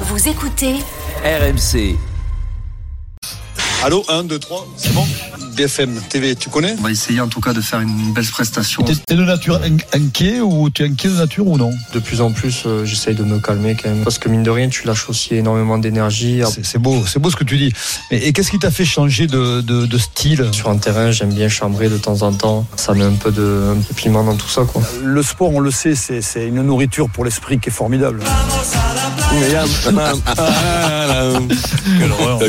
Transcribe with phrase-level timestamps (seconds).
[0.00, 0.74] Vous écoutez
[1.24, 1.96] RMC.
[3.84, 5.06] Allô, 1, 2, 3, c'est bon
[5.56, 8.82] BFM TV, tu connais On va essayer en tout cas de faire une belle prestation.
[8.82, 12.20] T'es de nature in- inquiet ou tu es inquiet de nature ou non De plus
[12.20, 14.02] en plus, euh, j'essaye de me calmer quand même.
[14.04, 16.42] Parce que mine de rien, tu lâches aussi énormément d'énergie.
[16.62, 17.72] C'est beau, c'est beau ce que tu dis.
[18.10, 20.46] Mais, et qu'est-ce qui t'a fait changer de, de- de style?
[20.52, 22.66] Sur un terrain, j'aime bien chambrer de temps en temps.
[22.76, 24.82] Ça met un peu de, un peu de piment dans tout ça, quoi.
[25.02, 28.20] Le sport, on le sait, c'est c'est une nourriture pour l'esprit qui est formidable.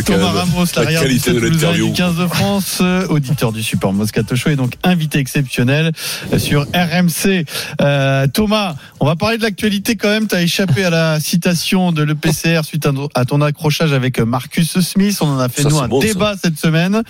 [0.06, 1.88] Thomas Ramos, la qualité de l'interview.
[1.88, 5.92] du 15 de France, euh, auditeur du Super Moscato Show et donc invité exceptionnel
[6.34, 7.46] euh, sur RMC.
[7.82, 10.28] Euh, Thomas, on va parler de l'actualité quand même.
[10.28, 15.18] Tu as échappé à la citation de l'EPCR suite à, ton accrochage avec Marcus Smith.
[15.22, 16.08] On en a fait Ça, nous un bon, ça.
[16.08, 17.02] débat cette semaine.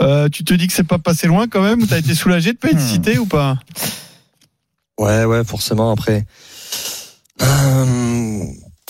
[0.00, 2.52] Euh, tu te dis que c'est pas passé loin quand même ou t'as été soulagé
[2.52, 3.56] de pas être cité ou pas?
[4.98, 5.92] Ouais, ouais, forcément.
[5.92, 6.24] Après,
[7.42, 8.44] Euh,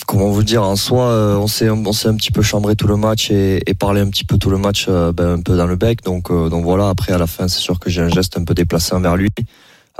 [0.05, 2.87] comment vous dire, en soi, euh, on s'est, on s'est un petit peu chambré tout
[2.87, 5.57] le match et, et parlé un petit peu tout le match, euh, ben, un peu
[5.57, 6.03] dans le bec.
[6.03, 6.89] Donc, euh, donc voilà.
[6.89, 9.29] Après, à la fin, c'est sûr que j'ai un geste un peu déplacé envers lui.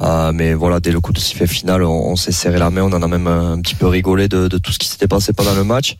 [0.01, 2.83] Euh, mais voilà, dès le coup de sifflet final, on, s'est serré la main.
[2.83, 5.33] On en a même un, petit peu rigolé de, de tout ce qui s'était passé
[5.33, 5.97] pendant le match.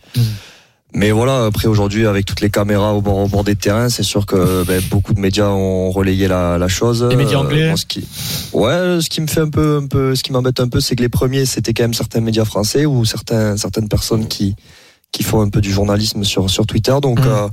[0.98, 4.02] Mais voilà, après aujourd'hui, avec toutes les caméras au bord, au bord des terrains, c'est
[4.02, 7.04] sûr que ben, beaucoup de médias ont relayé la, la chose.
[7.08, 8.04] Les médias Euh, anglais ce qui,
[8.54, 10.96] ouais, ce qui me fait un peu, un peu, ce qui m'embête un peu, c'est
[10.96, 14.56] que les premiers, c'était quand même certains médias français ou certains, certaines personnes qui,
[15.12, 16.96] qui font un peu du journalisme sur, sur Twitter.
[17.00, 17.28] Donc, Mhm.
[17.28, 17.48] euh,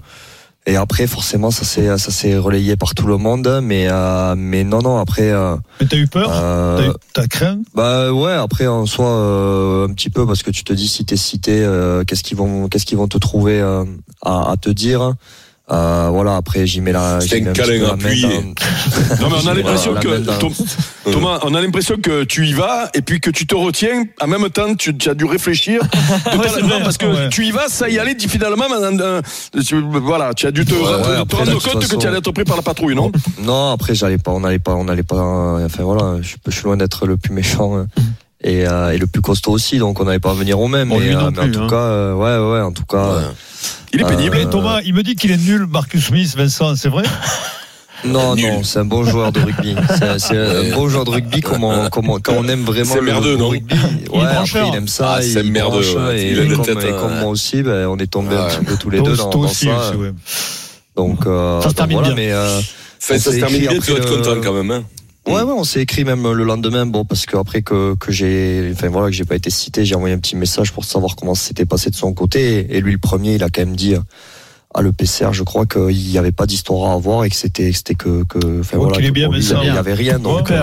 [0.67, 3.61] et après, forcément, ça s'est, ça s'est relayé par tout le monde.
[3.63, 6.31] Mais, euh, mais non, non, après, euh, Mais t'as eu peur?
[6.33, 7.61] euh, T'as craint?
[7.75, 11.05] bah ouais, après en soi euh, un petit peu parce que tu te dis si
[11.05, 13.85] t'es cité, euh, qu'est-ce qu'ils vont, qu'est-ce qu'ils vont te trouver euh,
[14.23, 15.13] à, à te dire?
[15.73, 17.21] Euh, voilà, après j'y mets la.
[17.23, 18.23] C'est j'y mets un câlin appuyé.
[18.29, 21.11] dans- Non, mais on a l'impression que.
[21.11, 24.05] Thomas, on a l'impression que tu y vas et puis que tu te retiens.
[24.21, 25.81] En même temps, tu, tu as dû réfléchir.
[26.31, 27.29] totalement, parce que Ouais.
[27.31, 28.65] tu y vas, ça y allait finalement.
[28.71, 29.23] euh,
[29.57, 31.97] euh, tu- voilà, tu as dû te, Ouais, te- ouais, te après, rendre compte que
[31.97, 33.11] tu allais être pris par la patrouille, non?
[33.43, 35.61] Non, après j'allais pas, on n'allait pas, on n'allait pas.
[35.65, 37.77] Enfin voilà, je, je suis loin d'être le plus méchant.
[37.79, 37.85] euh,
[38.47, 40.91] Et, euh, et le plus costaud aussi, donc on n'allait pas venir au même.
[40.91, 41.67] Bon, mais, euh, mais en tout hein.
[41.69, 43.23] cas, euh, ouais, ouais, en tout cas, Ouais.
[43.95, 44.37] Il est pénible.
[44.37, 47.05] Euh, Et Thomas, il me dit qu'il est nul, Marcus Smith, Vincent, c'est vrai
[48.05, 48.45] Non, Nul.
[48.53, 49.75] non, c'est un bon joueur de rugby.
[50.19, 53.01] C'est un bon joueur de rugby comme on, comme on- quand on aime vraiment C'est
[53.01, 53.75] le, merdeux, le non rugby.
[54.03, 55.15] Il Ouais, après, il aime ça.
[55.15, 56.21] Ah, c'est il merdeux, branche, ouais.
[56.21, 58.65] Et, Il comme, tête, et euh, comme moi aussi, ben, on est tombés un petit
[58.67, 59.89] peu tous les deux dans, dans aussi, ça.
[59.89, 60.13] aussi, ouais.
[60.97, 62.25] Donc, euh, Ça se termine voilà, bien.
[62.27, 64.71] mais euh, Enfin, On ça se termine bien, tu vas être content quand même.
[64.71, 64.83] Hein.
[65.27, 68.71] Ouais, ouais, on s'est écrit même le lendemain, bon, parce que après que, que j'ai,
[68.73, 71.35] enfin voilà, que j'ai pas été cité, j'ai envoyé un petit message pour savoir comment
[71.35, 72.75] s'était passé de son côté.
[72.75, 73.95] Et, lui, le premier, il a quand même dit
[74.75, 77.77] à l'EPCR, je crois qu'il n'y avait pas d'histoire à avoir et que c'était, que
[77.77, 80.19] c'était que, que, enfin Oh, voilà, est bien, lui, il y avait rien.
[80.19, 80.63] Donc, euh,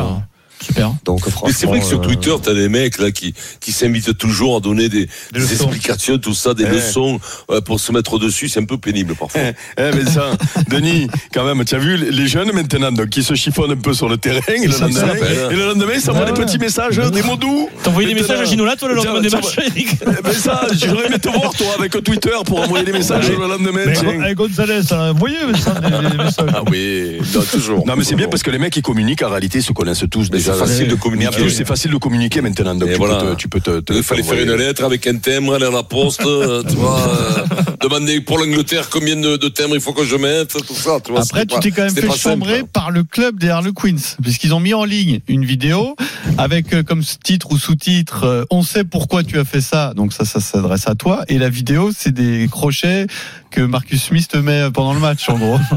[0.61, 0.93] Super.
[1.05, 1.47] donc franchement.
[1.47, 4.57] Mais c'est vrai que sur euh, Twitter, t'as des mecs là qui, qui s'invitent toujours
[4.57, 8.49] à donner des, explications, tout ça, des leçons euh, pour se mettre dessus.
[8.49, 9.41] C'est un peu pénible parfois.
[9.77, 10.31] Eh, mais ça,
[10.69, 13.93] Denis, quand même, tu as vu les jeunes maintenant, donc qui se chiffonnent un peu
[13.93, 15.47] sur le terrain, et le Ça lendemain, s'appelle.
[15.51, 17.69] et le lendemain, ils s'envoient Ouais, des petits messages, des mots doux.
[17.83, 20.67] T'as envoyé des messages à Ginola, toi, le lendemain des matchs, Eric Eh ben ça,
[20.73, 23.71] j'aurais aimé te voir, toi, avec Twitter, pour envoyer des messages le lendemain.
[23.73, 23.93] Mais
[24.29, 26.49] eh, Gonzalez, ça a envoyé Vincent, des, messages.
[26.53, 27.17] Ah oui,
[27.51, 27.85] toujours.
[27.85, 30.03] Non mais c'est bien parce que les mecs qui communiquent en réalité ils se connaissent
[30.09, 30.50] tous Mais déjà.
[30.53, 31.35] C'est facile de communiquer.
[31.35, 33.19] plus c'est facile de communiquer maintenant donc tu, voilà.
[33.19, 35.65] peux te, tu peux te, te- Il fallait faire une lettre avec un timbre, aller
[35.65, 37.43] à la poste, euh, tu vois, euh,
[37.81, 41.11] demander pour l'Angleterre combien de, de timbres il faut que je mette, tout ça, tu
[41.11, 41.21] vois.
[41.21, 42.67] Après, tu t'es quand même fait simple, chambrer hein.
[42.71, 45.95] par le club des Harlequins, puisqu'ils ont mis en ligne une vidéo
[46.37, 49.93] avec euh, comme titre ou sous-titre euh, On sait pourquoi tu as fait ça.
[49.95, 51.23] Donc ça, ça s'adresse à toi.
[51.27, 53.07] Et la vidéo, c'est des crochets
[53.49, 55.59] que Marcus Smith te met pendant le match, en gros.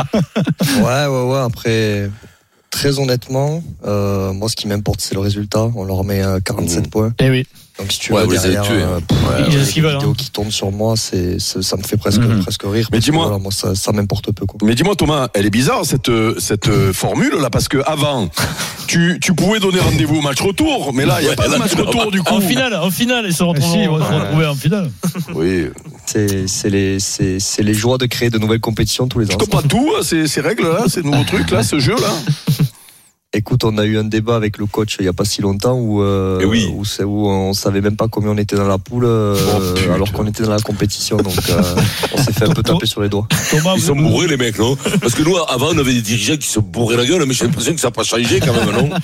[0.78, 1.38] Ouais, ouais, ouais.
[1.38, 2.10] Après,
[2.74, 5.70] très honnêtement, euh, moi, ce qui m'importe, c'est le résultat.
[5.76, 6.90] On leur met euh, 47 Mmh.
[6.90, 7.12] points.
[7.20, 7.46] Eh oui.
[7.78, 9.00] Donc, si tu Ouais, veux, vous derrière, tués, euh, hein.
[9.06, 10.14] pff, Ils ouais, les ce qu'ils veulent, vidéos hein.
[10.16, 12.88] qui tournent sur moi, c'est, ça me fait presque, presque rire.
[12.92, 14.58] Mais dis-moi- voilà, moi, ça, ça m'importe peu, quoi.
[14.62, 18.28] Mais dis-moi Thomas, elle est bizarre cette cette euh, formule là parce que avant
[18.86, 21.48] tu, tu pouvais donner rendez-vous au match retour, mais là il y a Ouais, pas
[21.48, 22.34] de match retour du coup.
[22.34, 23.68] En finale, en finale, ils se retrouvent.
[23.72, 24.90] si, se retrouver en finale.
[25.34, 25.66] Oui.
[26.06, 29.38] C'est, les, joies de créer de nouvelles compétitions tous les Tu ans.
[29.38, 32.08] comprends tout hein, ces, ces règles là, ces nouveaux trucs là, ce jeu là.
[33.36, 35.74] Écoute, on a eu un débat avec le coach il y a pas si longtemps
[35.74, 36.72] où, euh, Eh oui.
[36.72, 40.24] où, on savait même pas combien on était dans la poule, euh, Oh, alors qu'on
[40.26, 41.16] était dans la compétition.
[41.16, 41.62] Donc, euh,
[42.14, 43.26] on s'est fait un peu taper sur les doigts.
[43.50, 44.76] Thomas, Ils vous- sont bourrés les mecs, non?
[45.00, 47.44] Parce que nous, avant, on avait des dirigeants qui se bourraient la gueule, mais j'ai
[47.46, 48.96] l'impression que ça n'a pas changé quand même, non?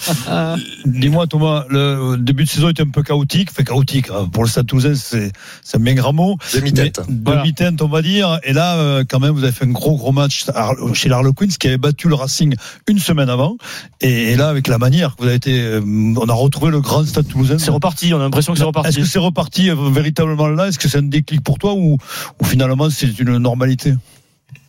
[0.86, 4.10] Dis-moi Thomas, le début de saison était un peu chaotique, enfin chaotique.
[4.10, 5.32] hein, Pour le Stade Toulousain, c'est
[5.74, 6.36] un bien grand mot.
[6.54, 7.00] Demi-tête.
[7.24, 7.40] Voilà.
[7.42, 8.38] Demi-teinte, on va dire.
[8.44, 10.44] Et là, euh, quand même, vous avez fait un gros, gros match
[10.94, 12.54] chez l'Harlequins, qui avait battu le Racing
[12.86, 13.56] une semaine avant.
[14.00, 16.70] Et, Et, et là, avec la manière que vous avez été, euh, on a retrouvé
[16.70, 17.58] le grand stade toulousain.
[17.58, 19.00] C'est reparti, on a l'impression que c'est Est-ce reparti.
[19.00, 20.68] que c'est reparti euh, véritablement là?
[20.68, 21.96] Est-ce que c'est un déclic pour toi ou,
[22.40, 23.94] ou finalement c'est une normalité?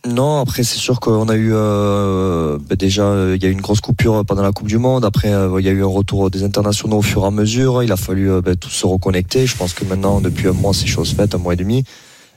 [0.08, 3.60] Non, après c'est sûr qu'on a eu euh, bah, déjà il y a eu une
[3.60, 5.04] grosse coupure pendant la Coupe du Monde.
[5.04, 7.82] Après il y a eu un retour des internationaux au fur et à mesure.
[7.82, 9.46] Il a fallu euh, bah, tous se reconnecter.
[9.46, 11.84] Je pense que maintenant depuis un mois c'est chose faite, un mois et demi.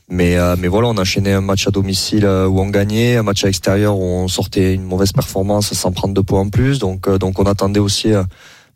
[0.09, 3.17] Mais euh, mais voilà, on a enchaîné un match à domicile euh, où on gagnait,
[3.17, 6.49] un match à l'extérieur où on sortait une mauvaise performance sans prendre deux points en
[6.49, 6.77] plus.
[6.77, 8.23] Donc euh, donc on attendait aussi euh,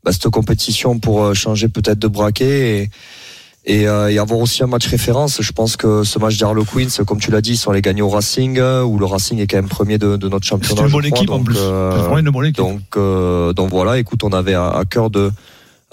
[0.03, 2.89] bah, cette compétition pour euh, changer peut-être de braquet et
[3.65, 5.41] et, euh, et avoir aussi un match référence.
[5.43, 8.09] Je pense que ce match d'Harlequins, comme tu l'as dit, ils sont allés gagner au
[8.09, 10.81] Racing, où le Racing est quand même premier de, de notre C'est championnat.
[10.83, 11.17] une je bonne crois.
[11.19, 11.57] équipe en Donc, plus.
[11.59, 12.57] euh, C'est une bonne équipe.
[12.57, 15.31] donc, euh, donc voilà, écoute, on avait à, à cœur de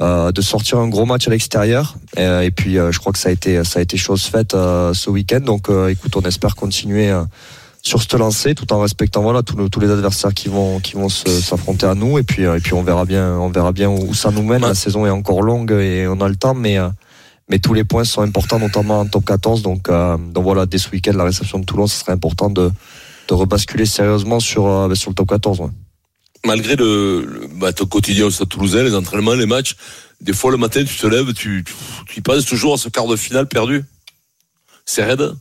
[0.00, 1.96] euh, de sortir un gros match à l'extérieur.
[2.18, 4.54] Euh, et puis, euh, je crois que ça a été ça a été chose faite
[4.54, 5.40] euh, ce week-end.
[5.40, 7.22] Donc, euh, écoute, on espère continuer euh,
[7.82, 10.94] sur ce lancé, tout en respectant voilà tous, le- tous les adversaires qui vont qui
[10.94, 12.18] vont s'affronter à nous.
[12.18, 14.62] Et puis euh, et puis on verra bien on verra bien où ça nous mène.
[14.62, 16.88] La saison est encore longue et on a le temps, mais euh,
[17.48, 19.62] mais tous les points sont importants, notamment en top 14.
[19.62, 22.72] Donc, euh, donc voilà, dès ce week-end, la réception de Toulon, ce serait important de,
[23.28, 25.60] de rebasculer sérieusement sur, euh, sur le top 14.
[25.60, 25.68] ouais.
[26.46, 29.74] Malgré le, le bah, ton quotidien au Stade Toulousain, les entraînements, les matchs,
[30.20, 31.74] des fois le matin tu te lèves, tu, tu,
[32.08, 33.84] tu y penses toujours à ce quart de finale perdu.
[34.84, 35.32] C'est raide.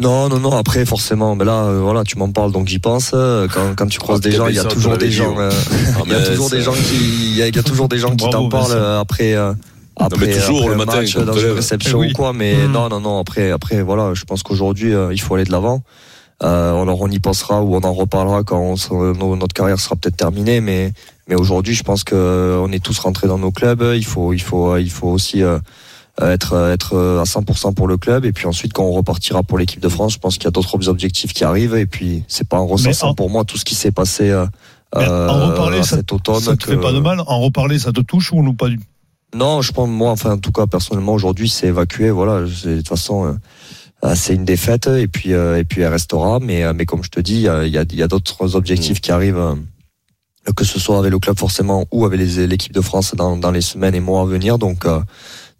[0.00, 0.52] Non, non, non.
[0.56, 3.10] Après, forcément, mais là, euh, voilà, tu m'en parles, donc j'y pense.
[3.14, 5.34] Euh, Quand, quand tu croises Ah, des gens, il y a toujours des gens.
[6.06, 6.96] Il y a toujours des gens qui,
[7.30, 9.34] il y a, il y a toujours des gens qui t'en parlent euh, après.
[9.34, 9.52] euh,
[9.96, 12.10] après, mais toujours après le un matin, match, dans une réception Eh oui.
[12.12, 12.70] ou quoi, mais Mm.
[12.72, 13.18] non, non, non.
[13.18, 15.82] Après, après, voilà, je pense qu'aujourd'hui, euh, il faut aller de l'avant.
[16.44, 20.16] Euh, alors on y pensera ou on en reparlera quand on notre carrière sera peut-être
[20.16, 20.92] terminée, mais
[21.26, 23.82] mais aujourd'hui, je pense que euh, on est tous rentrés dans nos clubs.
[23.96, 25.58] Il faut, il faut, il faut aussi euh,
[26.22, 28.24] être être à 100% pour le club.
[28.24, 30.52] Et puis ensuite, quand on repartira pour l'équipe de France, je pense qu'il y a
[30.52, 31.74] d'autres objectifs qui arrivent.
[31.74, 34.46] Et puis c'est pas en ressensant en- pour moi tout ce qui s'est passé euh,
[34.94, 36.40] en euh, ça- cet automne.
[36.40, 38.68] Ça te que- fait pas de mal En reparler, ça te touche ou non pas
[38.68, 38.78] du
[39.34, 42.08] non, je pense moi, enfin en tout cas personnellement aujourd'hui, c'est évacué.
[42.10, 43.36] Voilà, de toute façon.
[44.04, 46.38] Euh, c'est une défaite et puis euh, et puis elle restera.
[46.40, 49.00] Mais euh, mais comme je te dis il y a il y a, d'autres objectifs
[49.00, 49.56] qui arrivent
[50.56, 53.50] que ce soit avec le club forcément ou avec les- l'équipe de France dans, dans
[53.50, 54.58] les semaines et mois à venir.
[54.58, 55.00] Donc euh,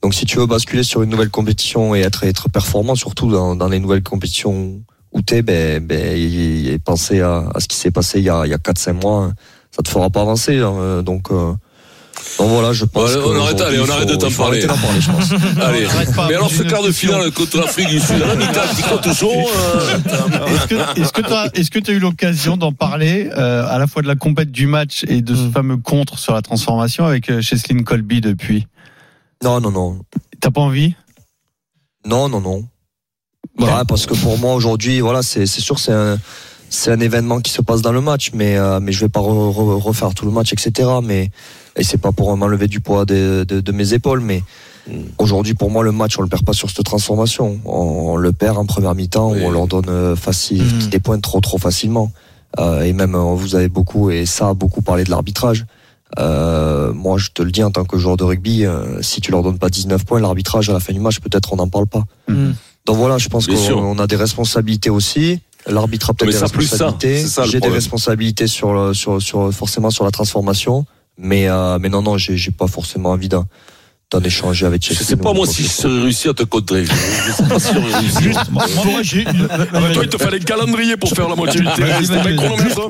[0.03, 3.55] donc si tu veux basculer sur une nouvelle compétition et être être performant surtout dans,
[3.57, 4.81] dans les nouvelles compétitions
[5.13, 8.47] où t'es ben ben y- penser à, à ce qui s'est passé il y a
[8.47, 9.33] il y a quatre cinq mois
[9.77, 11.53] ça te fera pas avancer hein, donc euh,
[12.39, 14.65] donc voilà je pense on arrête, allez, on arrête de t'en parler.
[14.65, 15.33] arrêter d'en parler je pense
[15.63, 15.87] Allez.
[16.29, 18.99] Mais alors, ce quart de finale contre l'Afrique du Sud, à la mi-temps, tu crois
[18.99, 19.97] toujours euh,
[20.97, 24.51] Est-ce que tu as eu l'occasion d'en parler euh, à la fois de la compète
[24.51, 25.53] du match et de ce Mm.
[25.53, 28.67] fameux contre sur la transformation avec euh, Cheslin Colby depuis?
[29.43, 30.01] Non non non
[30.41, 30.95] T'as pas envie?
[32.07, 32.65] Non, non, non.
[33.57, 33.67] Bon.
[33.67, 36.19] Ouais, parce que pour moi aujourd'hui, voilà, c'est c'est sûr, c'est un
[36.71, 39.21] c'est un événement qui se passe dans le match, mais euh, mais je vais pas
[39.21, 40.89] re- re- refaire tout le match, etc.
[41.03, 41.31] Mais
[41.79, 44.43] et c'est pas pour m'enlever du poids de, de, de mes épaules, mais
[44.89, 45.03] Mm.
[45.19, 47.71] aujourd'hui pour moi le match on le perd pas sur cette transformation, on,
[48.13, 49.41] on le perd en première mi-temps Oui.
[49.43, 50.89] où on leur donne euh, facile, Mm.
[50.89, 52.11] des points trop trop facilement.
[52.59, 55.67] Euh, et même vous avez beaucoup et ça a beaucoup parlé de l'arbitrage.
[56.19, 59.31] Euh, moi, je te le dis en tant que joueur de rugby, euh, si tu
[59.31, 61.87] leur donnes pas 19 points, l'arbitrage à la fin du match, peut-être on n'en parle
[61.87, 62.05] pas.
[62.29, 62.53] Mm.
[62.87, 65.41] Donc voilà, je pense qu'on on a des responsabilités aussi.
[65.67, 67.27] L'arbitre a peut-être des responsabilités.
[67.51, 70.87] J'ai des responsabilités sur, le- sur, sur, forcément sur la transformation.
[71.19, 73.45] Mais, euh, mais non, non, j'ai j'ai pas forcément envie d'en
[74.11, 75.03] d'en échanger avec Je Chelsea.
[75.05, 76.87] sais pas moi si je serais réussi à te contrer.
[76.87, 76.91] Je,
[77.27, 78.29] je sais pas si j'aurais réussi.
[78.53, 79.25] Moi, j'ai
[79.93, 82.01] toi, il te fallait le calendrier pour faire la moitié du terrain.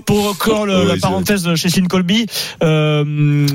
[0.07, 2.27] Pour Ouais, la parenthèse chez Sin Colby,
[2.63, 3.47] euh,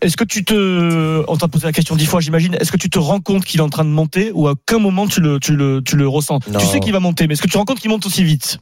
[0.00, 2.90] est-ce que tu te, on t'a posé la question dix fois, j'imagine, est-ce que tu
[2.90, 5.38] te rends compte qu'il est en train de monter ou à quel moment tu le,
[5.38, 6.40] tu le, tu le ressens?
[6.50, 6.58] Non.
[6.58, 8.24] Tu sais qu'il va monter, mais est-ce que tu te rends compte qu'il monte aussi
[8.24, 8.58] vite?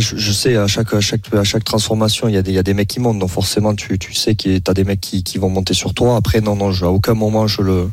[0.00, 2.54] Je, je sais, à chaque, à chaque, à chaque transformation, il y a des, il
[2.54, 3.18] y a des mecs qui montent.
[3.18, 6.16] Donc forcément, tu, tu sais que t'as des mecs qui, qui vont monter sur toi.
[6.16, 7.90] Après, non, non, je, à aucun moment, je le,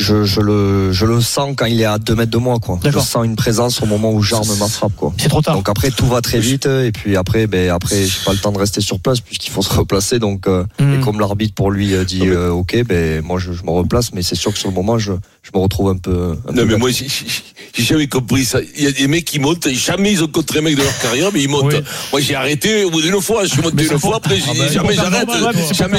[0.00, 2.80] je, je le, je le sens quand il est à deux mètres de moi, quoi.
[2.84, 5.12] Je sens une présence au moment où j'arme ma frappe, quoi.
[5.18, 5.54] C'est trop tard.
[5.54, 8.52] Donc après tout va très vite et puis après ben après j'ai pas le temps
[8.52, 11.94] de rester sur place puisqu'il faut se replacer donc euh, et comme l'arbitre pour lui
[11.94, 14.68] euh, dit euh, ok ben moi je, je me replace mais c'est sûr que sur
[14.68, 17.26] le moment je, je me retrouve un peu un peu Non mais moi j'ai- j'ai
[17.72, 18.58] j'ai jamais compris ça.
[18.76, 20.98] Il y a des mecs qui montent, jamais ils ont contré un mec de leur
[20.98, 21.72] carrière, mais ils montent.
[21.72, 21.80] Oui.
[22.10, 24.52] Moi j'ai arrêté au bout d'une fois, je suis monté une fois, après j'ai Ah
[24.54, 25.98] dit bah, jamais j'arrête, normal, ouais, jamais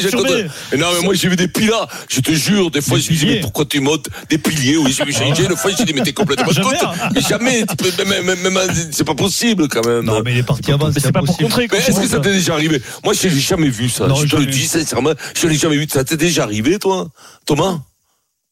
[0.77, 3.25] non mais moi j'ai vu des pilas, je te jure, des fois je me dis
[3.25, 3.90] mais pourquoi tu montes
[4.29, 6.87] Des piliers, oui, j'ai vu j'ai une fois j'ai dit mais t'es complètement Jamais, con.
[6.87, 7.09] hein.
[7.13, 7.63] Mais jamais,
[8.05, 10.05] même, même, même- c'est pas possible quand même.
[10.05, 10.91] Non, mais il est parti avant.
[10.93, 11.49] C'est pas pour impossible.
[11.49, 11.67] contrer.
[11.71, 12.81] Mais est-ce que ça t'est déjà arrivé?
[13.03, 14.07] Moi, je l'ai jamais vu ça.
[14.07, 15.87] Non, je te le dis sincèrement, je l'ai jamais vu.
[15.91, 17.07] Ça t'est déjà arrivé, toi,
[17.45, 17.79] Thomas?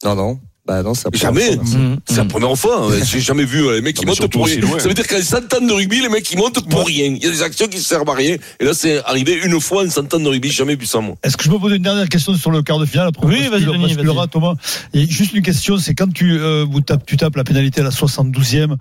[0.04, 0.40] Non non
[0.70, 1.56] Bah non, c'est la Jamais.
[1.56, 2.86] Mmh, C'est la première fois.
[2.86, 3.00] hein.
[3.04, 4.62] J'ai jamais vu euh, les mecs qui mais montent pour rien.
[4.78, 7.06] Ça veut dire qu'en 100 ans de rugby, les mecs qui montent pour rien.
[7.08, 8.38] Il y a des actions qui servent à rien.
[8.60, 10.50] Et là, c'est arrivé une fois en 100 ans de rugby.
[10.50, 11.16] J'ai jamais vu ça, moi.
[11.24, 13.48] Est-ce que je peux poser une dernière question sur le quart de finale après Oui,
[13.48, 14.28] vas-y, Denis, vas-y.
[14.30, 14.54] Thomas.
[14.94, 17.86] Et juste une question, c'est quand tu, euh, vous tapes, tu tapes la pénalité à
[17.86, 18.76] la 72e,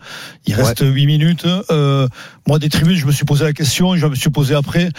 [0.44, 1.46] il reste 8 minutes.
[1.70, 2.06] Euh,
[2.46, 4.90] moi, des tribunes, je me suis posé la question, je me suis posé après.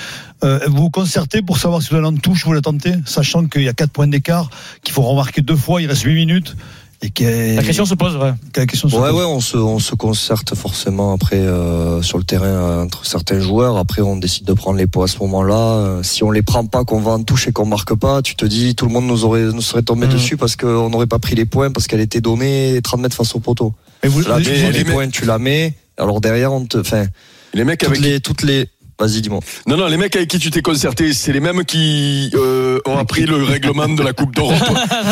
[0.43, 3.45] Euh, vous vous concertez pour savoir si vous allez en touche, vous la tentez, sachant
[3.45, 4.49] qu'il y a 4 points d'écart,
[4.83, 6.55] qu'il faut remarquer deux fois, il reste 8 minutes.
[7.01, 8.33] Et que, La question se pose, ouais.
[8.51, 9.19] que la question se Ouais, pose.
[9.19, 13.39] ouais, on se, on se concerte forcément après euh, sur le terrain euh, entre certains
[13.39, 13.77] joueurs.
[13.77, 15.55] Après, on décide de prendre les points à ce moment-là.
[15.55, 18.35] Euh, si on les prend pas, qu'on va en touche et qu'on marque pas, tu
[18.35, 20.13] te dis tout le monde nous aurait nous serait tombé Mhm.
[20.13, 23.33] dessus parce qu'on n'aurait pas pris les points parce qu'elle était donnée 30 mètres face
[23.33, 23.73] au poteau.
[24.03, 25.73] Et vous, Là, vous- mais prends les points, tu la mets.
[25.97, 27.05] Alors derrière, on te, enfin,
[27.53, 28.67] Les mecs toutes avec les, toutes les,
[28.99, 29.39] vas-y, dis-moi.
[29.67, 32.97] Non, non, les mecs avec qui tu t'es concerté, c'est les mêmes qui euh, ont
[32.97, 34.53] appris le règlement de la Coupe d'Europe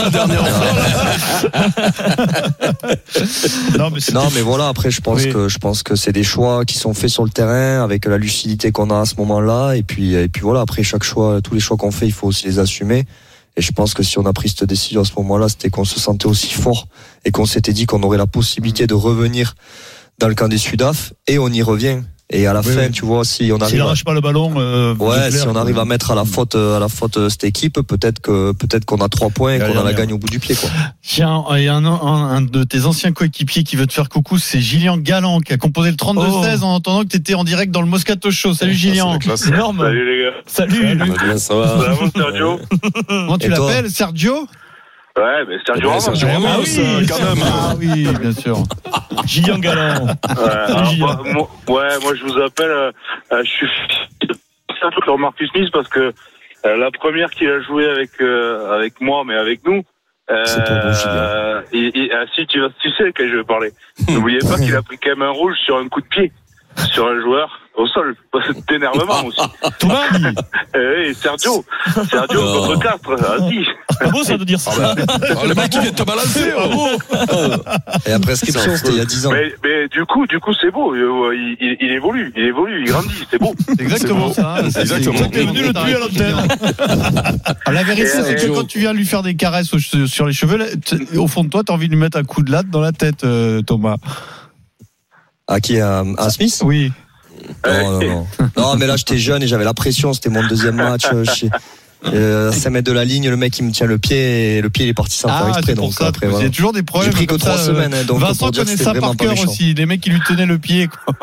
[0.03, 1.51] la dernière fois.
[3.77, 4.67] non, mais Non, mais voilà.
[4.67, 5.31] Après, je pense Oui.
[5.31, 8.17] que je pense que c'est des choix qui sont faits sur le terrain avec la
[8.17, 9.73] lucidité qu'on a à ce moment-là.
[9.73, 10.61] Et puis, et puis voilà.
[10.61, 13.05] Après, chaque choix, tous les choix qu'on fait, il faut aussi les assumer.
[13.55, 15.85] Et je pense que si on a pris cette décision à ce moment-là, c'était qu'on
[15.85, 16.87] se sentait aussi fort
[17.25, 19.55] et qu'on s'était dit qu'on aurait la possibilité de revenir
[20.19, 21.13] dans le camp des Sudaf.
[21.27, 22.01] Et on y revient.
[22.29, 22.91] Et à la Oui, fin, oui.
[22.91, 25.79] tu vois, si on arrive, à, n'arrache pas le ballon, euh, ouais, si on arrive
[25.79, 28.83] à mettre à la faute, euh, à la faute euh, cette équipe, peut-être que peut-être
[28.83, 30.69] qu'on a trois points et qu'on a la gagne au bout du pied, quoi.
[31.01, 31.91] Tiens, il y a un, un,
[32.35, 35.57] un de tes anciens coéquipiers qui veut te faire coucou, c'est Gillian Galland qui a
[35.57, 38.53] composé le 32-16 en entendant que tu étais en direct dans le Moscato Show.
[38.53, 39.17] Salut Gillian.
[39.37, 39.79] C'est énorme.
[39.79, 40.37] Salut les gars.
[40.47, 40.97] Salut.
[41.17, 42.59] Comment ça va Ça va, Sergio
[43.07, 44.47] Comment tu l'appelles Sergio?
[45.17, 45.99] Ouais, mais Sergio Ramos.
[46.01, 46.77] Sergio Ramos, Ah oui.
[46.79, 47.43] euh, quand même.
[47.47, 48.57] Ah oui, bien sûr.
[49.25, 50.05] Gillian Galland.
[50.05, 52.69] Ouais, alors, moi, moi- ouais, moi je vous appelle.
[52.69, 52.91] euh,
[53.33, 53.67] euh, je suis
[54.79, 56.13] c'est un truc sur Marcus Smith parce que
[56.65, 59.83] euh, la première qu'il a joué avec euh, avec moi, mais avec nous.
[60.29, 61.11] Euh, C'est pas bon, Gillian.
[61.15, 63.71] euh, et- et- ah, si tu, vas- tu sais de quel je vais parler.
[64.09, 66.31] N'oubliez pas qu'il a pris quand même un rouge sur un coup de pied
[66.91, 68.15] sur un joueur au sol.
[68.47, 69.39] C'est d'énervement aussi.
[69.79, 70.03] Thomas,
[70.75, 71.63] Eh, Sergio,
[72.09, 73.15] Sergio contre 4.
[73.15, 73.65] Vas-y.
[73.99, 74.71] pas beau ça de dire ça.
[74.95, 76.51] Oh, le mec qui vient de te balancer.
[76.55, 76.89] oh.
[78.05, 79.31] Et la prescription, c'était il y a 10 ans.
[79.31, 80.93] Mais, mais du coup, du coup, c'est beau.
[80.95, 83.27] Il, il, il évolue, il évolue, il grandit.
[83.31, 83.55] C'est beau.
[83.67, 84.55] C'est exactement C'est ça.
[84.59, 84.69] hein.
[84.69, 85.27] C'est exactement.
[85.29, 86.47] T'es venu le plus à l'antenne.
[87.65, 89.71] Ah, La vérité, Et, c'est que euh, quand tu viens lui faire des caresses
[90.05, 90.59] sur les cheveux,
[91.17, 92.91] au fond de toi, t'as envie de lui mettre un coup de latte dans la
[92.91, 93.97] tête, euh, Thomas.
[95.47, 96.61] À qui à, à Smith?
[96.63, 96.91] Oui.
[97.67, 98.27] Non, non, non.
[98.57, 100.13] Non, mais là, j'étais jeune et j'avais la pression.
[100.13, 101.05] C'était mon deuxième match.
[101.13, 101.23] euh,
[102.13, 104.61] Euh, à 5 mètres de la ligne, le mec il me tient le pied et
[104.61, 105.63] le pied il est parti sans faire Ah, exprès.
[105.71, 106.05] c'est pour Donc ça.
[106.05, 106.47] après, Il y voilà.
[106.47, 107.63] a toujours des J'ai problèmes pris que comme 3 ça.
[107.63, 107.93] euh, semaines.
[107.95, 109.73] hein, donc Vincent connaît ça par pas cœur aussi.
[109.73, 110.87] Les mecs qui lui tenaient le pied.
[110.87, 111.15] quoi.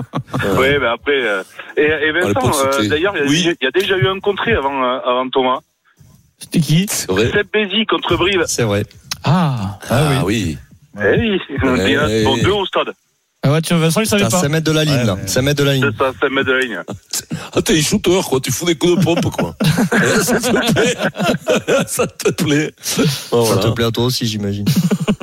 [0.59, 1.13] Oui, mais après.
[1.23, 1.43] euh,
[1.77, 3.55] et, et Vincent, l'époque, euh, d'ailleurs, il y a- Oui.
[3.61, 5.61] il y, a déjà eu un contré avant, euh, avant Thomas.
[6.39, 8.43] C'était qui C'est vrai Seb Bézi contre Brive.
[8.49, 8.85] C'est vrai.
[9.23, 9.79] Ah.
[9.89, 10.59] Ah oui.
[11.01, 12.25] Eh oui, il y en a Ouais.
[12.25, 12.89] bon, deux au stade.
[13.47, 14.31] Ah ouais, tu Vincent, il savait pas.
[14.41, 15.19] 5 mètres de la ligne Ouais, là.
[15.27, 15.85] 5 mètres de la ligne.
[15.93, 16.79] C'est ça, 5 mètres de la ligne.
[17.53, 18.41] Ah, t'es un shooter, quoi.
[18.41, 19.55] Tu fous des coups de pompe, quoi.
[19.93, 20.95] Eh, ça te plaît.
[21.87, 22.73] ça te plaît.
[23.33, 23.63] Oh, Ça voilà.
[23.63, 24.65] te plaît à toi aussi, j'imagine.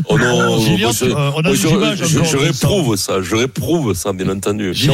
[0.05, 2.67] Oh non, moi, je, euh, on a moi, des je- images je- encore, je Vincent.
[2.67, 4.67] réprouve ça, je réprouve ça, bien entendu.
[4.67, 4.91] Non, c'est tu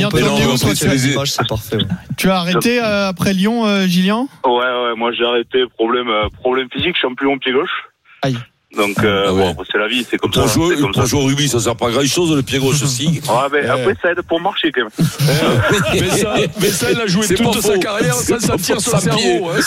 [0.87, 1.77] as- parfait.
[2.17, 4.29] Tu arrêté euh, après Lyon, euh, Gillian?
[4.45, 5.63] Ouais, ouais, moi j'ai arrêté.
[5.75, 7.69] Problème, euh, problème physique, je suis en plus long pied gauche.
[8.21, 8.37] Aïe.
[8.75, 9.41] Donc, euh, Ah ouais.
[9.43, 10.53] bon, après, c'est la vie, c'est comme Pour ça.
[10.53, 11.07] jouer, c'est comme pour ça.
[11.07, 13.07] jouer au rugby, ça sert pas à grand chose, le pied gauche aussi.
[13.07, 13.21] Ouais,
[13.51, 14.89] mais après, ça aide pour marcher quand même.
[15.93, 17.79] Mais ça, mais ça, il a joué toute sa faux.
[17.79, 19.49] carrière sans sentir son cerveau.
[19.49, 19.61] hein,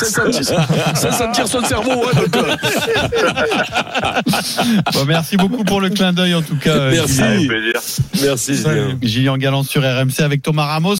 [0.94, 2.04] Sans sentir son cerveau.
[2.04, 2.56] ouais, donc, euh,
[4.92, 6.90] Bon, Merci beaucoup pour le clin d'œil en tout cas.
[6.90, 7.14] Merci.
[7.14, 7.26] Gillian.
[7.32, 7.80] Avec plaisir.
[8.22, 8.98] Merci, Julien.
[9.02, 10.88] Gillian Galland sur RMC avec Thomas Ramos.